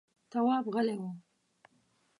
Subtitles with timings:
[0.31, 1.03] تواب غلی و…